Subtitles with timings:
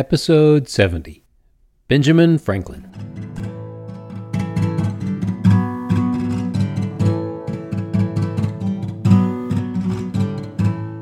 [0.00, 1.22] Episode 70
[1.86, 2.84] Benjamin Franklin.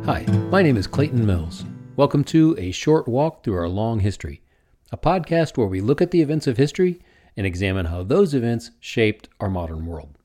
[0.04, 1.64] Hi, my name is Clayton Mills.
[1.94, 4.42] Welcome to A Short Walk Through Our Long History,
[4.90, 7.00] a podcast where we look at the events of history
[7.36, 10.18] and examine how those events shaped our modern world.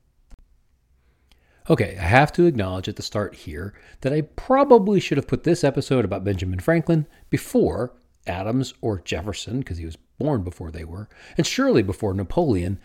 [1.70, 5.44] Okay, I have to acknowledge at the start here that I probably should have put
[5.44, 7.94] this episode about Benjamin Franklin before
[8.26, 12.78] Adams or Jefferson, because he was born before they were, and surely before Napoleon,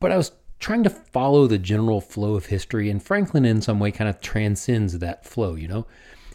[0.00, 3.78] but I was trying to follow the general flow of history, and Franklin in some
[3.78, 5.86] way kind of transcends that flow, you know?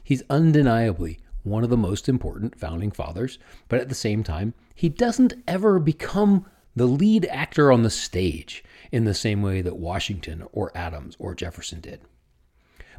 [0.03, 4.89] He's undeniably one of the most important founding fathers, but at the same time, he
[4.89, 10.45] doesn't ever become the lead actor on the stage in the same way that Washington
[10.51, 12.01] or Adams or Jefferson did.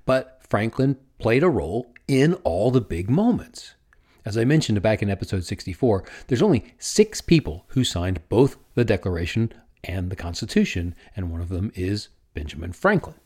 [0.05, 3.75] But Franklin played a role in all the big moments.
[4.25, 8.85] As I mentioned back in episode 64, there's only six people who signed both the
[8.85, 9.53] Declaration
[9.85, 13.17] and the Constitution, and one of them is Benjamin Franklin.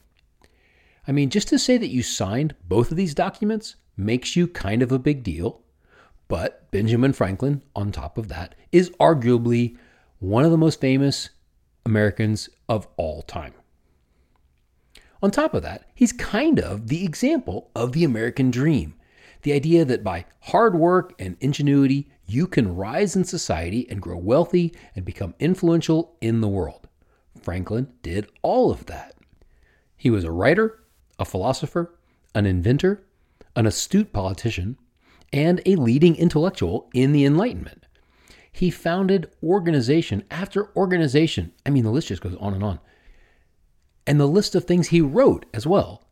[1.07, 4.83] I mean, just to say that you signed both of these documents makes you kind
[4.83, 5.63] of a big deal,
[6.29, 9.77] but Benjamin Franklin, on top of that, is arguably
[10.21, 11.31] one of the most famous
[11.85, 13.53] Americans of all time.
[15.23, 18.95] On top of that, he's kind of the example of the American dream.
[19.45, 24.17] The idea that by hard work and ingenuity, you can rise in society and grow
[24.17, 26.89] wealthy and become influential in the world.
[27.43, 29.15] Franklin did all of that.
[29.99, 30.83] He was a writer,
[31.19, 31.95] a philosopher,
[32.35, 33.05] an inventor,
[33.55, 34.79] an astute politician,
[35.31, 37.87] and a leading intellectual in the Enlightenment.
[38.51, 41.53] He founded organization after organization.
[41.67, 42.81] I mean, the list just goes on and on.
[44.07, 46.07] And the list of things he wrote as well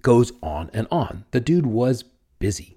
[0.00, 1.24] goes on and on.
[1.32, 2.04] The dude was
[2.38, 2.76] busy.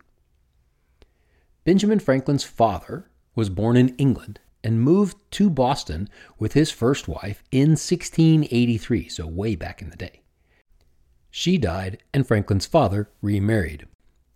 [1.64, 7.44] Benjamin Franklin's father was born in England and moved to Boston with his first wife
[7.52, 10.22] in 1683, so way back in the day.
[11.30, 13.88] She died, and Franklin's father remarried.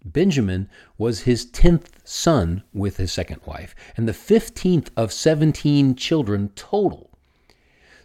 [0.04, 6.50] Benjamin was his 10th son with his second wife, and the 15th of 17 children
[6.56, 7.10] total.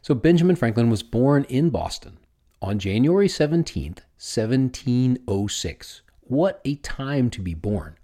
[0.02, 2.19] So Benjamin Franklin was born in Boston
[2.62, 6.02] on January 17th, 1706.
[6.30, 7.96] What a time to be born!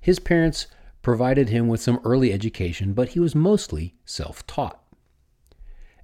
[0.00, 0.68] His parents
[1.02, 4.82] provided him with some early education, but he was mostly self taught.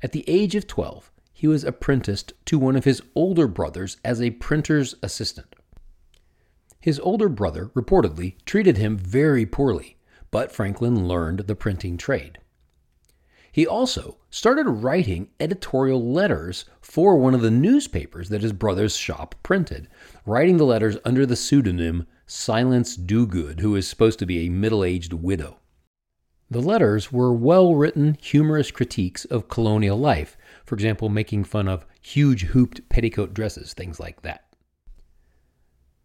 [0.02, 4.20] At the age of 12, he was apprenticed to one of his older brothers as
[4.20, 5.56] a printer's assistant.
[6.80, 9.96] His older brother reportedly treated him very poorly,
[10.30, 12.40] but Franklin learned the printing trade.
[13.50, 19.34] He also started writing editorial letters for one of the newspapers that his brother's shop
[19.42, 19.88] printed,
[20.26, 24.84] writing the letters under the pseudonym Silence Dogood, who is supposed to be a middle
[24.84, 25.58] aged widow.
[26.50, 31.86] The letters were well written, humorous critiques of colonial life, for example, making fun of
[32.00, 34.44] huge hooped petticoat dresses, things like that.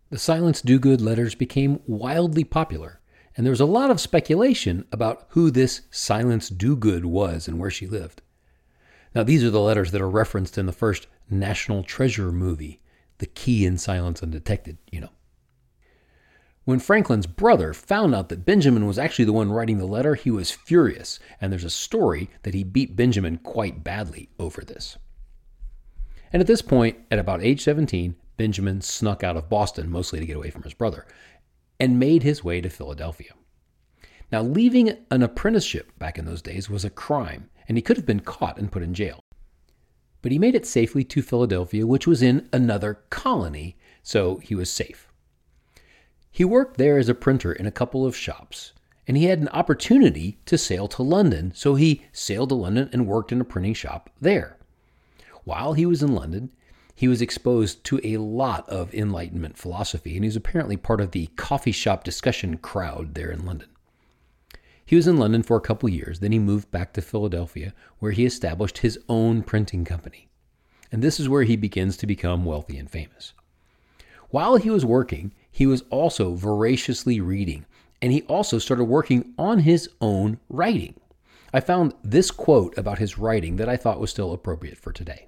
[0.09, 2.99] The Silence Dogood letters became wildly popular,
[3.35, 7.71] and there was a lot of speculation about who this Silence Dogood was and where
[7.71, 8.21] she lived.
[9.15, 12.81] Now, these are the letters that are referenced in the first National Treasure movie,
[13.19, 15.09] The Key in Silence Undetected, you know.
[16.65, 20.31] When Franklin's brother found out that Benjamin was actually the one writing the letter, he
[20.31, 24.97] was furious, and there's a story that he beat Benjamin quite badly over this.
[26.31, 30.25] And at this point, at about age 17, Benjamin snuck out of Boston, mostly to
[30.25, 31.05] get away from his brother,
[31.79, 33.33] and made his way to Philadelphia.
[34.31, 38.05] Now, leaving an apprenticeship back in those days was a crime, and he could have
[38.05, 39.19] been caught and put in jail.
[40.21, 44.71] But he made it safely to Philadelphia, which was in another colony, so he was
[44.71, 45.07] safe.
[46.31, 48.73] He worked there as a printer in a couple of shops,
[49.07, 53.05] and he had an opportunity to sail to London, so he sailed to London and
[53.05, 54.57] worked in a printing shop there.
[55.43, 56.51] While he was in London,
[56.95, 61.11] he was exposed to a lot of Enlightenment philosophy, and he was apparently part of
[61.11, 63.69] the coffee shop discussion crowd there in London.
[64.85, 68.11] He was in London for a couple years, then he moved back to Philadelphia, where
[68.11, 70.27] he established his own printing company.
[70.91, 73.33] And this is where he begins to become wealthy and famous.
[74.29, 77.65] While he was working, he was also voraciously reading,
[78.01, 80.95] and he also started working on his own writing.
[81.53, 85.27] I found this quote about his writing that I thought was still appropriate for today.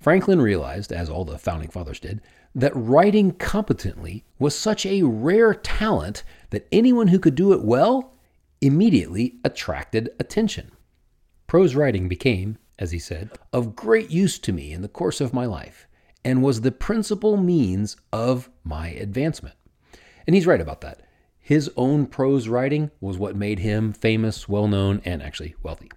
[0.00, 2.22] Franklin realized, as all the founding fathers did,
[2.54, 8.14] that writing competently was such a rare talent that anyone who could do it well
[8.60, 10.70] immediately attracted attention.
[11.46, 15.34] Prose writing became, as he said, of great use to me in the course of
[15.34, 15.86] my life
[16.24, 19.54] and was the principal means of my advancement.
[20.26, 21.02] And he's right about that.
[21.38, 25.90] His own prose writing was what made him famous, well known, and actually wealthy.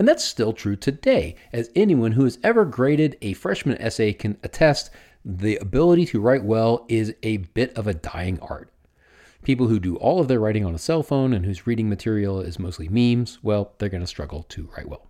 [0.00, 4.38] And that's still true today, as anyone who has ever graded a freshman essay can
[4.42, 4.88] attest
[5.26, 8.72] the ability to write well is a bit of a dying art.
[9.42, 12.40] People who do all of their writing on a cell phone and whose reading material
[12.40, 15.06] is mostly memes, well, they're going to struggle to write well.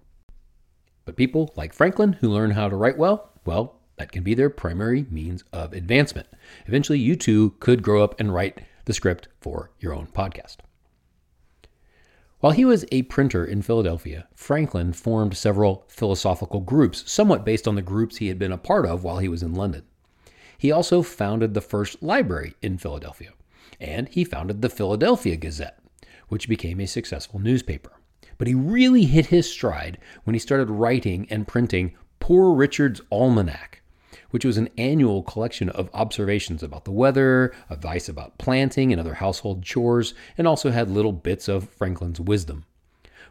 [1.05, 4.51] But people like Franklin who learn how to write well, well, that can be their
[4.51, 6.27] primary means of advancement.
[6.67, 10.57] Eventually, you too could grow up and write the script for your own podcast.
[12.41, 17.75] While he was a printer in Philadelphia, Franklin formed several philosophical groups, somewhat based on
[17.75, 19.83] the groups he had been a part of while he was in London.
[20.57, 23.33] He also founded the first library in Philadelphia,
[23.79, 25.81] and he founded the Philadelphia Gazette,
[26.29, 27.93] which became a successful newspaper.
[28.39, 33.80] But he really hit his stride when he started writing and printing Poor Richard's Almanac,
[34.31, 39.15] which was an annual collection of observations about the weather, advice about planting and other
[39.15, 42.65] household chores, and also had little bits of Franklin's wisdom.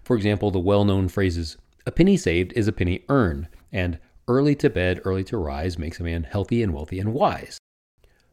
[0.03, 4.55] For example, the well known phrases, a penny saved is a penny earned, and early
[4.55, 7.59] to bed, early to rise makes a man healthy and wealthy and wise.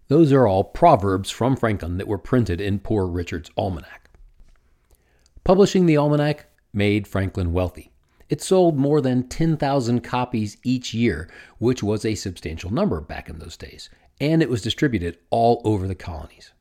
[0.09, 4.11] Those are all proverbs from Franklin that were printed in Poor Richard's Almanac.
[5.43, 7.93] Publishing the almanac made Franklin wealthy.
[8.29, 13.39] It sold more than 10,000 copies each year, which was a substantial number back in
[13.39, 13.89] those days,
[14.21, 16.53] and it was distributed all over the colonies.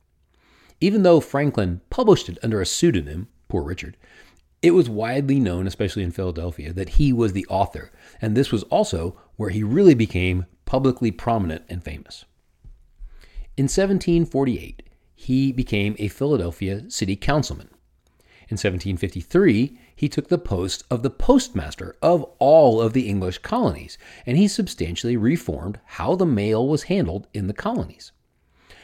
[0.79, 3.97] Even though Franklin published it under a pseudonym, Poor Richard,
[4.61, 7.91] it was widely known, especially in Philadelphia, that he was the author,
[8.21, 12.25] and this was also where he really became publicly prominent and famous.
[13.57, 14.83] In 1748,
[15.13, 17.69] he became a Philadelphia city councilman.
[18.47, 23.97] In 1753, he took the post of the postmaster of all of the English colonies,
[24.25, 28.11] and he substantially reformed how the mail was handled in the colonies.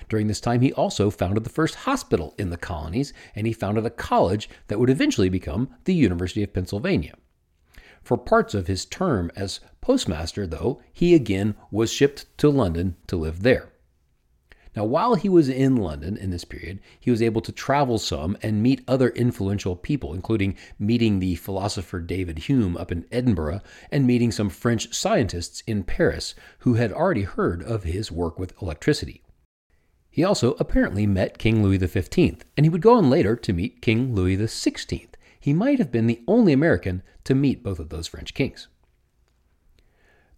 [0.10, 3.86] During this time, he also founded the first hospital in the colonies, and he founded
[3.86, 7.14] a college that would eventually become the University of Pennsylvania.
[8.02, 13.16] For parts of his term as postmaster, though, he again was shipped to London to
[13.16, 13.72] live there.
[14.76, 18.38] Now, while he was in London in this period, he was able to travel some
[18.42, 24.08] and meet other influential people, including meeting the philosopher David Hume up in Edinburgh and
[24.08, 29.22] meeting some French scientists in Paris who had already heard of his work with electricity.
[30.10, 33.82] He also apparently met King Louis XV, and he would go on later to meet
[33.82, 35.08] King Louis XVI.
[35.40, 38.68] He might have been the only American to meet both of those French kings.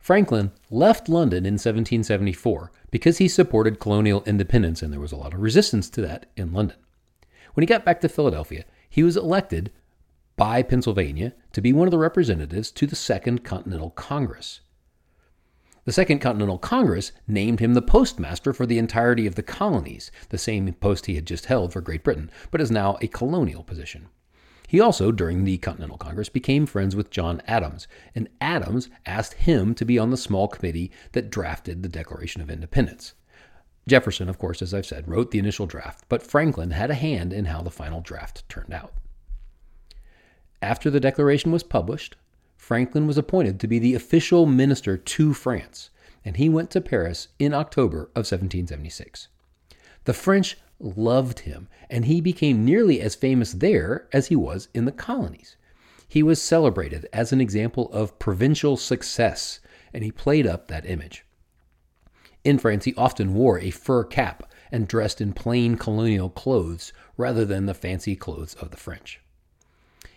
[0.03, 5.33] Franklin left London in 1774 because he supported colonial independence, and there was a lot
[5.33, 6.75] of resistance to that in London.
[7.53, 9.71] When he got back to Philadelphia, he was elected
[10.35, 14.59] by Pennsylvania to be one of the representatives to the Second Continental Congress.
[15.85, 20.38] The Second Continental Congress named him the postmaster for the entirety of the colonies, the
[20.38, 24.09] same post he had just held for Great Britain, but is now a colonial position.
[24.73, 29.75] He also, during the Continental Congress, became friends with John Adams, and Adams asked him
[29.75, 33.13] to be on the small committee that drafted the Declaration of Independence.
[33.87, 37.33] Jefferson, of course, as I've said, wrote the initial draft, but Franklin had a hand
[37.33, 38.95] in how the final draft turned out.
[40.59, 42.15] After the Declaration was published,
[42.57, 45.91] Franklin was appointed to be the official minister to France,
[46.25, 49.27] and he went to Paris in October of 1776.
[50.05, 54.85] The French loved him, and he became nearly as famous there as he was in
[54.85, 55.56] the colonies.
[56.07, 59.59] He was celebrated as an example of provincial success,
[59.94, 61.25] and he played up that image.
[62.44, 67.45] In France, he often wore a fur cap and dressed in plain colonial clothes rather
[67.45, 69.22] than the fancy clothes of the French.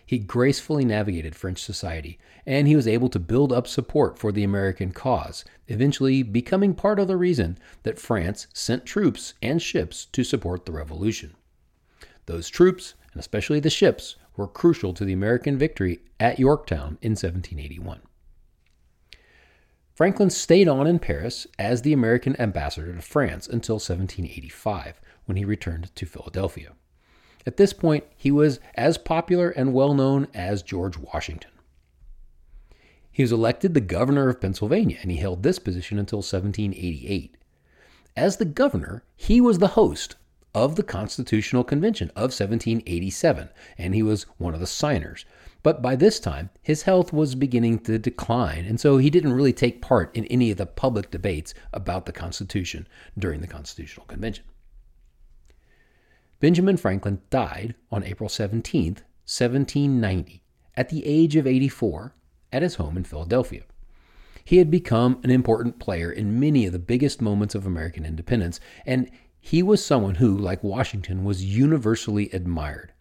[0.06, 4.44] He gracefully navigated French society, and he was able to build up support for the
[4.44, 10.22] American cause, eventually becoming part of the reason that France sent troops and ships to
[10.22, 11.34] support the revolution.
[12.26, 17.12] Those troops, and especially the ships, were crucial to the American victory at Yorktown in
[17.12, 18.00] 1781.
[19.92, 25.44] Franklin stayed on in Paris as the American ambassador to France until 1785, when he
[25.44, 26.74] returned to Philadelphia.
[27.46, 31.52] At this point, he was as popular and well known as George Washington.
[33.12, 37.36] He was elected the governor of Pennsylvania, and he held this position until 1788.
[38.16, 40.16] As the governor, he was the host
[40.54, 45.24] of the Constitutional Convention of 1787, and he was one of the signers.
[45.62, 49.52] But by this time, his health was beginning to decline, and so he didn't really
[49.52, 52.88] take part in any of the public debates about the Constitution
[53.18, 54.44] during the Constitutional Convention.
[56.38, 60.42] Benjamin Franklin died on April 17, 1790,
[60.76, 62.14] at the age of 84,
[62.52, 63.62] at his home in Philadelphia.
[64.44, 68.60] He had become an important player in many of the biggest moments of American independence,
[68.84, 72.92] and he was someone who, like Washington, was universally admired.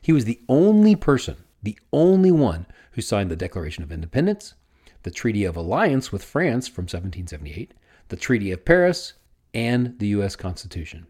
[0.00, 4.54] He was the only person, the only one who signed the Declaration of Independence,
[5.02, 7.74] the Treaty of Alliance with France from 1778,
[8.08, 9.14] the Treaty of Paris,
[9.52, 10.36] and the U.S.
[10.36, 11.06] Constitution.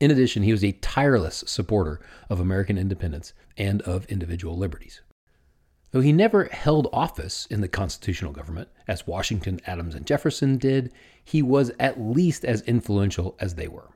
[0.00, 5.00] In addition, he was a tireless supporter of American independence and of individual liberties.
[5.90, 10.92] Though he never held office in the constitutional government, as Washington, Adams, and Jefferson did,
[11.24, 13.90] he was at least as influential as they were.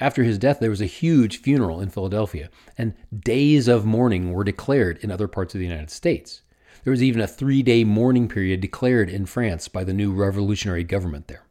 [0.00, 4.44] After his death, there was a huge funeral in Philadelphia, and days of mourning were
[4.44, 6.40] declared in other parts of the United States.
[6.84, 10.84] There was even a three day mourning period declared in France by the new revolutionary
[10.84, 11.44] government there.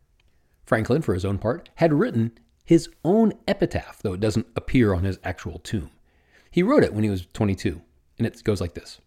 [0.66, 2.32] Franklin, for his own part, had written
[2.70, 5.90] his own epitaph, though it doesn't appear on his actual tomb.
[6.52, 7.82] He wrote it when he was 22
[8.20, 9.02] and it goes like this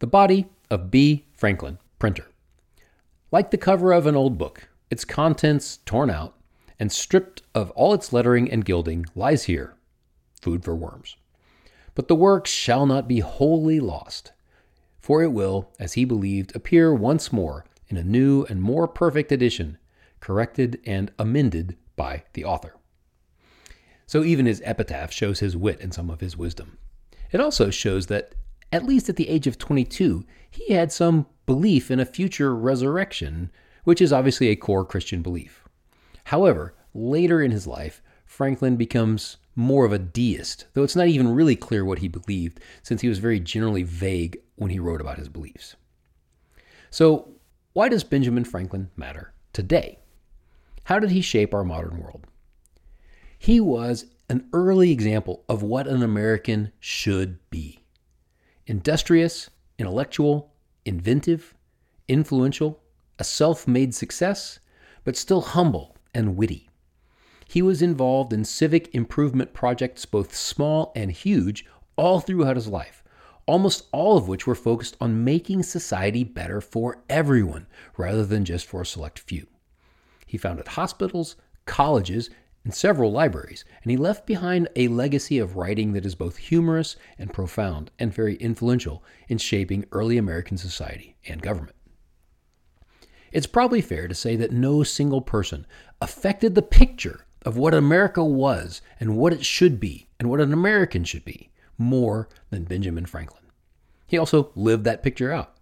[0.00, 1.26] The body of B.
[1.32, 2.26] Franklin, printer.
[3.30, 6.34] Like the cover of an old book, its contents torn out
[6.76, 9.76] and stripped of all its lettering and gilding, lies here,
[10.40, 11.16] food for worms.
[11.94, 14.32] But the work shall not be wholly lost,
[14.98, 19.30] for it will, as he believed, appear once more in a new and more perfect
[19.30, 19.78] edition,
[20.18, 22.74] corrected and amended by the author.
[24.06, 26.78] So even his epitaph shows his wit and some of his wisdom.
[27.30, 28.34] It also shows that,
[28.70, 33.50] at least at the age of 22, he had some belief in a future resurrection,
[33.84, 35.64] which is obviously a core Christian belief.
[36.24, 41.34] However, later in his life, Franklin becomes more of a deist, though it's not even
[41.34, 45.18] really clear what he believed, since he was very generally vague when he wrote about
[45.18, 45.76] his beliefs.
[46.90, 47.32] So,
[47.72, 49.98] why does Benjamin Franklin matter today?
[50.84, 52.26] How did he shape our modern world?
[53.38, 57.80] He was an early example of what an American should be
[58.66, 61.54] industrious, intellectual, inventive,
[62.08, 62.80] influential,
[63.18, 64.58] a self made success,
[65.04, 66.68] but still humble and witty.
[67.48, 73.04] He was involved in civic improvement projects, both small and huge, all throughout his life,
[73.46, 78.66] almost all of which were focused on making society better for everyone rather than just
[78.66, 79.46] for a select few.
[80.32, 81.36] He founded hospitals,
[81.66, 82.30] colleges,
[82.64, 86.96] and several libraries, and he left behind a legacy of writing that is both humorous
[87.18, 91.76] and profound and very influential in shaping early American society and government.
[93.30, 95.66] It's probably fair to say that no single person
[96.00, 100.54] affected the picture of what America was and what it should be and what an
[100.54, 103.44] American should be more than Benjamin Franklin.
[104.06, 105.58] He also lived that picture out.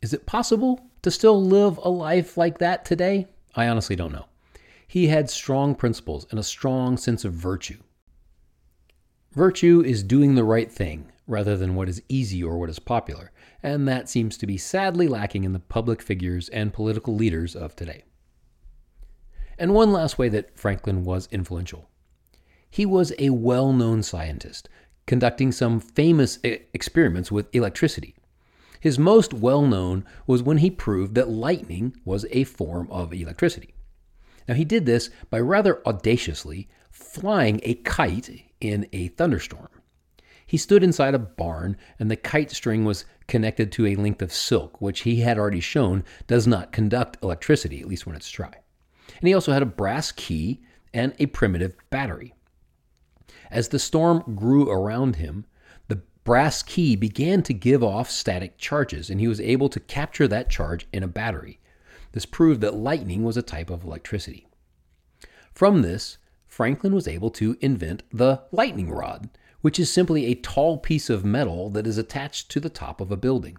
[0.00, 3.26] Is it possible to still live a life like that today?
[3.54, 4.26] I honestly don't know.
[4.86, 7.78] He had strong principles and a strong sense of virtue.
[9.32, 13.32] Virtue is doing the right thing rather than what is easy or what is popular,
[13.62, 17.74] and that seems to be sadly lacking in the public figures and political leaders of
[17.74, 18.04] today.
[19.58, 21.88] And one last way that Franklin was influential
[22.76, 24.68] he was a well known scientist,
[25.06, 28.15] conducting some famous experiments with electricity.
[28.86, 33.74] His most well known was when he proved that lightning was a form of electricity.
[34.46, 39.70] Now, he did this by rather audaciously flying a kite in a thunderstorm.
[40.46, 44.32] He stood inside a barn, and the kite string was connected to a length of
[44.32, 48.54] silk, which he had already shown does not conduct electricity, at least when it's dry.
[49.18, 50.62] And he also had a brass key
[50.94, 52.34] and a primitive battery.
[53.50, 55.44] As the storm grew around him,
[56.26, 60.50] brass key began to give off static charges, and he was able to capture that
[60.50, 61.60] charge in a battery.
[62.10, 64.48] This proved that lightning was a type of electricity.
[65.52, 66.18] From this,
[66.48, 69.28] Franklin was able to invent the lightning rod,
[69.60, 73.12] which is simply a tall piece of metal that is attached to the top of
[73.12, 73.56] a building.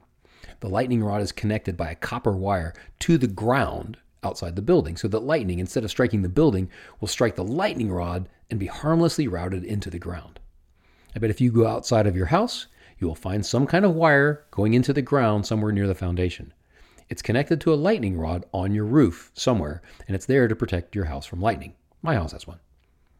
[0.59, 4.97] The lightning rod is connected by a copper wire to the ground outside the building,
[4.97, 6.69] so that lightning, instead of striking the building,
[6.99, 10.41] will strike the lightning rod and be harmlessly routed into the ground.
[11.17, 12.67] I bet if you go outside of your house,
[12.99, 16.53] you will find some kind of wire going into the ground somewhere near the foundation.
[17.09, 20.93] It's connected to a lightning rod on your roof somewhere, and it's there to protect
[20.93, 21.73] your house from lightning.
[22.03, 22.59] My house has one.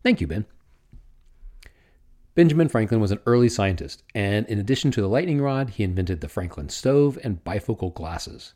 [0.03, 0.45] Thank you, Ben.
[2.35, 6.21] Benjamin Franklin was an early scientist, and in addition to the lightning rod, he invented
[6.21, 8.53] the Franklin stove and bifocal glasses.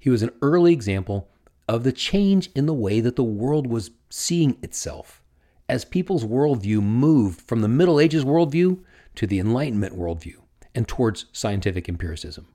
[0.00, 1.28] He was an early example
[1.68, 5.22] of the change in the way that the world was seeing itself
[5.68, 8.80] as people's worldview moved from the Middle Ages worldview
[9.14, 10.36] to the Enlightenment worldview
[10.74, 12.48] and towards scientific empiricism.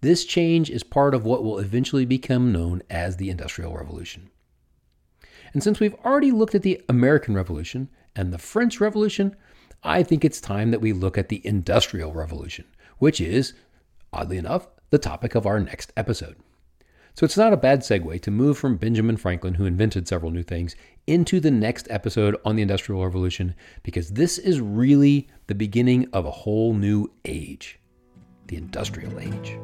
[0.00, 4.30] This change is part of what will eventually become known as the Industrial Revolution.
[5.52, 9.34] And since we've already looked at the American Revolution and the French Revolution,
[9.82, 12.66] I think it's time that we look at the Industrial Revolution,
[12.98, 13.54] which is,
[14.12, 16.36] oddly enough, the topic of our next episode.
[17.14, 20.44] So it's not a bad segue to move from Benjamin Franklin, who invented several new
[20.44, 20.76] things,
[21.08, 26.26] into the next episode on the Industrial Revolution, because this is really the beginning of
[26.26, 27.80] a whole new age
[28.48, 29.58] the Industrial Age.